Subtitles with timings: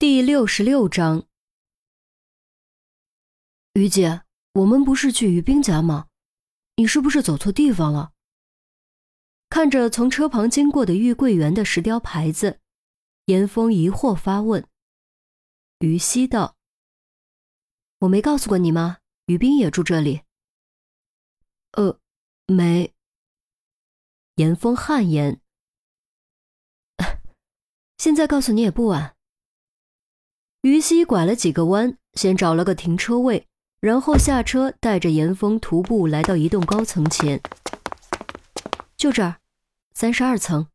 [0.00, 1.26] 第六十六章，
[3.74, 4.22] 于姐，
[4.54, 6.08] 我们不是去于冰家吗？
[6.76, 8.14] 你是不是走错地方了？
[9.50, 12.60] 看着从车旁经过的玉桂园的石雕牌子，
[13.26, 14.66] 严峰疑惑发问。
[15.80, 16.56] 于西道
[18.00, 19.00] ：“我没告诉过你吗？
[19.26, 20.22] 于冰也住这里。”
[21.76, 22.00] 呃，
[22.46, 22.94] 没。
[24.36, 25.42] 严峰汗颜。
[27.98, 29.14] 现在告诉你也不晚。
[30.62, 33.46] 于西拐了几个弯，先找了个停车位，
[33.80, 37.40] 然后下车，带着严峰徒步来到一栋高层前。
[38.94, 39.36] 就这儿，
[39.94, 40.66] 三十二层。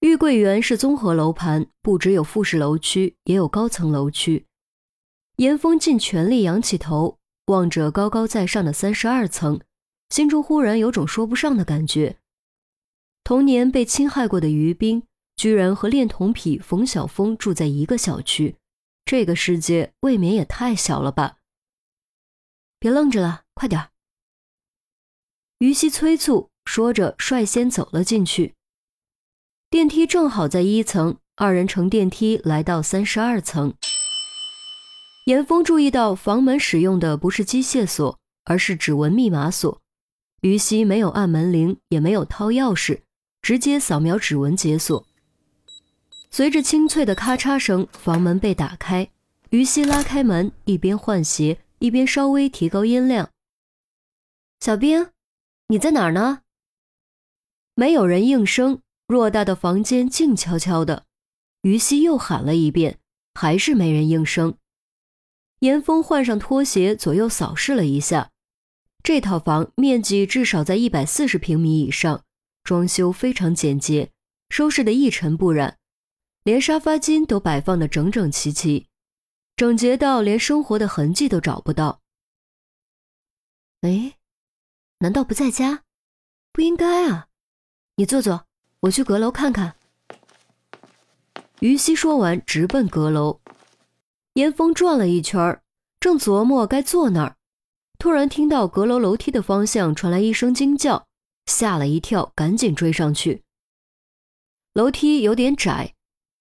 [0.00, 4.44] 玉桂园是综合楼盘，不只有复式楼区，也有高层楼区。
[5.36, 9.58] 严峰尽全力仰起头，望着高高在上的三十二层，
[10.10, 12.18] 心中忽然有种说不上的感觉。
[13.24, 15.02] 童年被侵害过的于冰。
[15.40, 18.56] 居然和恋童癖冯晓峰住在一个小区，
[19.06, 21.38] 这个世界未免也太小了吧！
[22.78, 23.88] 别愣着了，快点
[25.60, 28.54] 于西催促，说着率先走了进去。
[29.70, 33.72] 电梯正好在一层，二人乘电梯来到三十二层。
[35.24, 39.80] 严峰注意到房门使用的不是机械锁，而是指纹密码锁。
[40.42, 43.00] 于西没有按门铃，也没有掏钥匙，
[43.40, 45.06] 直接扫描指纹解锁。
[46.30, 49.10] 随着清脆的咔嚓声，房门被打开。
[49.50, 53.30] 于西拉开门，一边换鞋，一边稍微提高音量
[54.60, 55.10] ：“小兵，
[55.66, 56.42] 你在哪儿呢？”
[57.74, 61.06] 没有人应声，偌大的房间静悄悄的。
[61.62, 63.00] 于西又喊了一遍，
[63.34, 64.56] 还是没人应声。
[65.58, 68.30] 严峰换上拖鞋，左右扫视了一下，
[69.02, 72.24] 这套房面积至少在一百四十平米以上，
[72.62, 74.12] 装修非常简洁，
[74.48, 75.78] 收拾得一尘不染。
[76.42, 78.86] 连沙发巾都摆放的整整齐齐，
[79.56, 82.00] 整洁到连生活的痕迹都找不到。
[83.82, 84.16] 哎，
[85.00, 85.84] 难道不在家？
[86.52, 87.28] 不应该啊！
[87.96, 88.46] 你坐坐，
[88.80, 89.76] 我去阁楼看看。
[91.60, 93.40] 于西说完，直奔阁楼。
[94.34, 95.62] 严峰转了一圈，
[96.00, 97.36] 正琢磨该坐哪儿，
[97.98, 101.06] 突然听到阁楼楼梯的方向传来一声惊叫，
[101.44, 103.44] 吓了一跳，赶紧追上去。
[104.72, 105.94] 楼梯有点窄。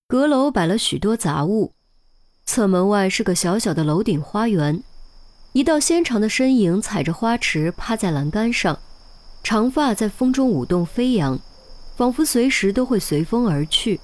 [0.09, 1.75] 阁楼摆了许多杂物，
[2.44, 4.84] 侧门外是个小小的楼顶花园，
[5.53, 8.80] 一道纤长的身影踩着花池趴在栏杆上，
[9.44, 11.38] 长发在风中舞动飞扬，
[11.96, 14.00] 仿佛随时都会随风而去。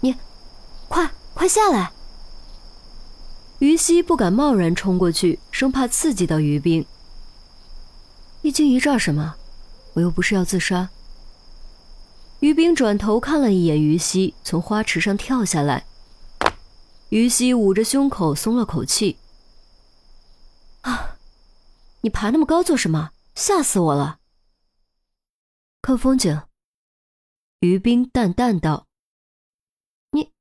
[0.00, 0.14] 你，
[0.88, 1.92] 快快下来！
[3.58, 6.86] 于西不敢贸然冲过去，生怕刺激到于冰。
[8.40, 9.34] 一惊一乍什么？
[9.92, 10.88] 我又不是要自杀。
[12.40, 15.86] 于冰转头看了一眼于西，从花池上跳下来。
[17.08, 19.18] 于西捂着胸口，松了口气。
[20.82, 21.18] 啊，
[22.02, 23.10] 你爬那么高做什么？
[23.34, 24.20] 吓死我了！
[25.80, 26.42] 看风景。
[27.60, 28.86] 于冰淡淡道
[30.12, 30.32] ：“你，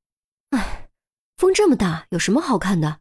[0.51, 0.89] 哎，
[1.37, 2.99] 风这么大，有什么好看的？”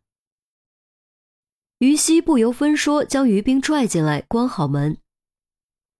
[1.80, 4.98] 于西不由分说，将于冰拽进来，关好门。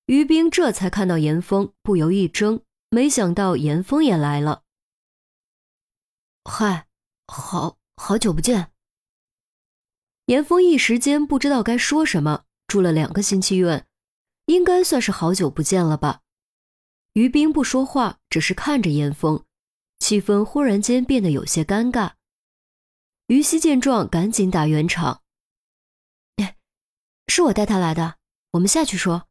[0.07, 2.63] 于冰这才看到严峰，不由一怔。
[2.89, 4.63] 没想到严峰也来了。
[6.45, 6.87] 嗨，
[7.27, 8.73] 好好久不见。
[10.27, 12.45] 严峰一时间不知道该说什么。
[12.67, 13.87] 住了两个星期院，
[14.47, 16.23] 应该算是好久不见了吧？
[17.13, 19.45] 于冰不说话，只是看着严峰，
[20.01, 22.15] 气氛忽然间变得有些尴尬。
[23.29, 25.23] 于西见状，赶紧打圆场
[27.29, 28.19] ：“是我带他来的，
[28.51, 29.29] 我们下去说。”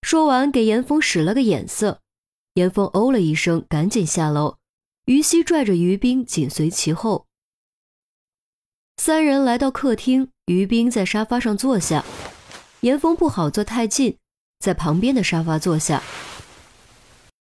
[0.00, 2.02] 说完，给严峰使了个眼色。
[2.56, 4.56] 严峰哦了一声，赶紧下楼。
[5.04, 7.26] 于西拽着于冰紧随其后。
[8.96, 12.02] 三人来到客厅，于冰在沙发上坐下，
[12.80, 14.16] 严峰不好坐太近，
[14.58, 16.02] 在旁边的沙发坐下。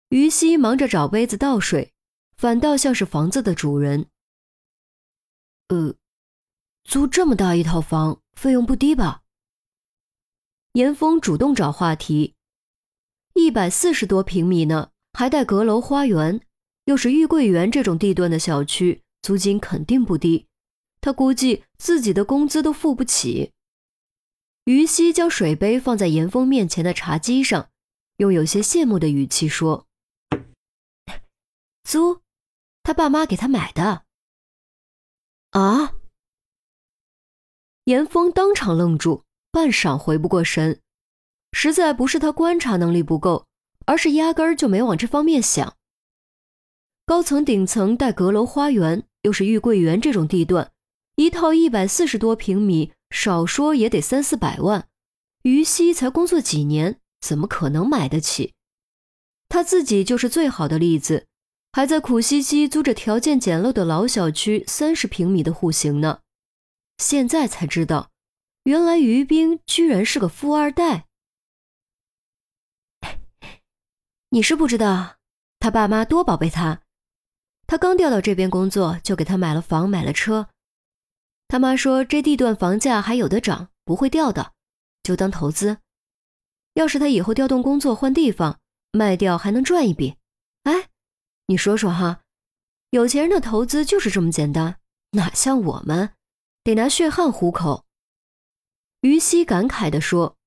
[0.10, 1.94] 于西忙着找杯子倒水，
[2.36, 4.08] 反倒像是房子的主人。
[5.70, 5.96] 呃，
[6.84, 9.22] 租这么大一套房，费用不低吧？
[10.74, 12.36] 严峰主动找话题。
[13.40, 16.40] 一百四十多平米呢，还带阁楼花园，
[16.86, 20.46] 又是玉桂园这种地段的小区，租金肯定不低。
[21.02, 23.54] 他估计自己的工资都付不起。
[24.66, 27.70] 于西将水杯放在严峰面前的茶几上，
[28.18, 29.88] 用有些羡慕的语气说
[31.84, 32.22] ：“租，
[32.84, 34.04] 他爸妈给他买的。”
[35.58, 35.96] 啊！
[37.86, 40.82] 严峰当场愣住，半晌回不过神。
[41.52, 43.46] 实在不是他观察能力不够，
[43.86, 45.76] 而是压根儿就没往这方面想。
[47.06, 50.72] 高层顶层带阁楼花园，又是玉桂园这种地段，
[51.16, 54.88] 一套一百四十多平米，少说也得三四百万。
[55.42, 58.54] 于西才工作几年，怎么可能买得起？
[59.48, 61.26] 他自己就是最好的例子，
[61.72, 66.20] 还在苦兮兮租着条件简陋的老小区三十平米的户型呢。
[67.00, 68.12] 现在才知道，
[68.66, 71.08] 原来于冰居然是个富二代。
[74.32, 75.18] 你是不知道，
[75.60, 76.82] 他爸妈多宝贝他。
[77.66, 80.50] 他刚调到这边工作，就给他买了房，买了车。
[81.48, 84.54] 他妈说这地段房价还有的涨，不会掉的，
[85.02, 85.78] 就当投资。
[86.74, 88.60] 要是他以后调动工作换地方，
[88.92, 90.16] 卖掉还能赚一笔。
[90.64, 90.90] 哎，
[91.48, 92.22] 你说说哈，
[92.92, 94.80] 有钱人的投资就是这么简单，
[95.12, 96.14] 哪像我们，
[96.64, 97.84] 得拿血汗糊口。
[99.02, 100.38] 于西感慨地说，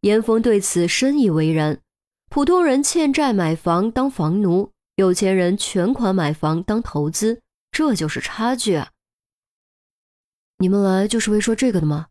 [0.00, 1.82] 严峰对此深以为然。
[2.30, 8.92] 普通人欠债买房当房奴，有钱人全款买房当投资，这就是差距啊！
[10.58, 12.08] 你们来就是为说这个的吗？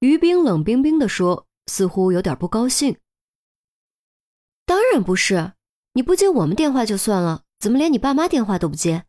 [0.00, 2.98] 于冰冷冰冰地说，似乎有点不高兴。
[4.64, 5.52] 当然不是，
[5.92, 9.06] 你不接我们电话就算了，怎么连你爸妈电话都不接？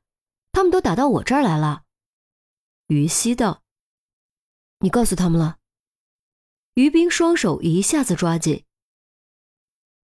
[0.52, 1.84] 他们都打到我这儿来了。
[2.88, 3.64] 于西道
[4.80, 5.58] ：“你告诉他们了？”
[6.76, 8.64] 于冰双手一下子抓紧。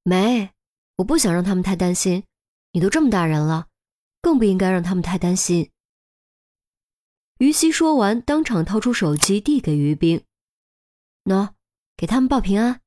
[0.10, 0.52] 没，
[0.96, 2.24] 我不想让他们太担心。
[2.72, 3.68] 你都这么大人了，
[4.22, 5.70] 更不应该让他们太担心。
[7.40, 10.24] 于西说完，当场掏出手机递给于冰
[11.28, 11.50] ：“喏，
[11.98, 12.80] 给他们报平安。”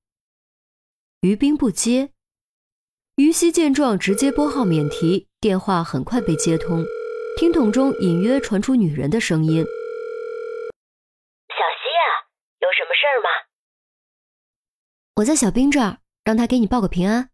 [1.20, 2.11] 于冰不接。
[3.17, 6.82] 于西见状，直接拨号免提，电话很快被接通，
[7.37, 9.62] 听筒中隐约传出女人的声音
[11.52, 12.25] ：“小西啊，
[12.61, 13.28] 有什么事儿吗？
[15.17, 17.31] 我在小兵这儿。”让他给你报个平安。”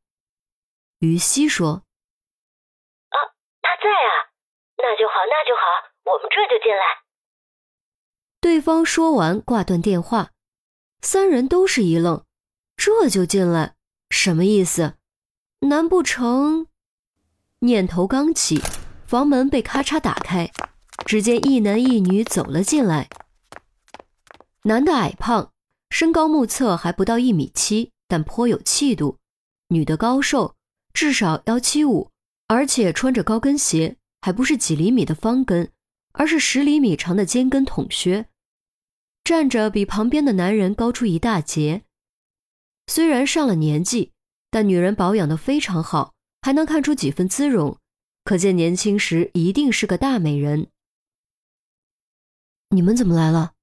[1.01, 1.83] 于西说。
[3.11, 3.17] “啊，
[3.63, 4.11] 他在啊，
[4.79, 6.83] 那就好，那就好，我们这就进来。”
[8.41, 10.31] 对方说完挂断电话，
[11.01, 12.25] 三人都是一愣，
[12.77, 13.75] 这就进来，
[14.11, 14.95] 什么意思？
[15.61, 16.69] 难不成？
[17.61, 18.63] 念头刚起，
[19.07, 20.53] 房门被咔嚓打开，
[21.07, 23.09] 只见一男一女走了进来。
[24.63, 25.53] 男的矮胖，
[25.91, 27.93] 身高目测还不到一米七。
[28.09, 29.19] 但颇有气度，
[29.69, 30.55] 女的高瘦，
[30.93, 32.11] 至少幺七五，
[32.47, 35.71] 而且穿着高跟鞋，还不是几厘米的方跟，
[36.13, 38.29] 而是十厘米长的尖跟筒靴，
[39.25, 41.83] 站着比旁边的男人高出一大截。
[42.87, 44.13] 虽然上了年纪，
[44.51, 47.79] 但女人保养的非常好，还能看出几分姿容，
[48.23, 50.69] 可见年轻时一定是个大美人。
[52.71, 53.55] 你们怎么来了？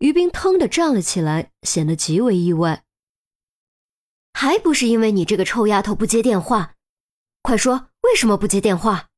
[0.00, 2.84] 于冰腾地站了起来，显得极为意外。
[4.38, 6.74] 还不是因为你这个臭丫头不接电话，
[7.40, 9.08] 快说为什么不接电话？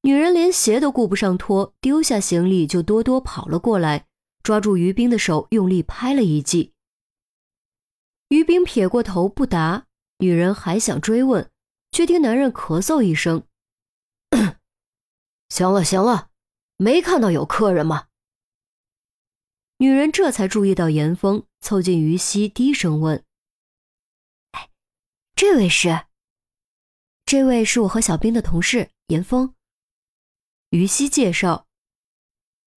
[0.00, 4.08] 女人连鞋都顾不上脱，丢下行李就哆哆跑了过来，
[4.42, 6.72] 抓住于冰的手，用力拍了一记。
[8.30, 9.86] 于冰撇过头不答，
[10.18, 11.48] 女人还想追问，
[11.92, 13.44] 却听男人咳嗽一声
[15.48, 16.30] ：“行了行了，
[16.78, 18.08] 没看到有客人吗？”
[19.78, 23.23] 女人这才注意到严峰，凑近于西，低声问。
[25.36, 26.06] 这位是，
[27.26, 29.52] 这位是我和小兵的同事严峰。
[30.70, 31.66] 于西介绍：“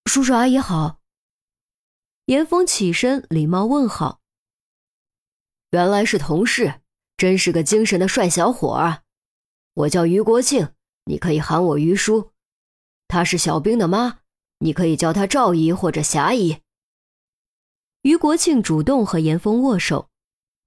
[0.05, 0.99] 叔叔阿姨好。”
[2.25, 4.21] 严峰起身礼貌问好。
[5.69, 6.81] 原来是同事，
[7.15, 9.03] 真是个精神的帅小伙啊！
[9.75, 10.73] 我叫于国庆，
[11.05, 12.31] 你可以喊我于叔。
[13.07, 14.21] 他是小兵的妈，
[14.57, 16.63] 你可以叫他赵姨或者霞姨。
[18.01, 20.06] 于国庆主动和严峰握手。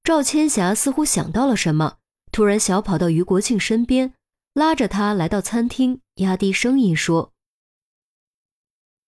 [0.02, 1.98] 赵千霞似乎想到了什么，
[2.32, 4.14] 突然小跑到于国庆身边，
[4.54, 7.32] 拉着他来到餐厅，压低声音说：“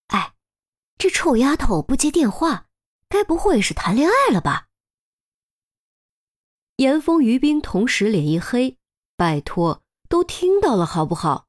[0.08, 0.34] 哎，
[0.98, 2.68] 这臭丫头不接电话，
[3.08, 4.68] 该不会是谈恋爱了吧？”
[6.76, 8.78] 严峰、于斌同时脸一黑
[9.16, 11.46] ：“拜托，都听到了好不好？”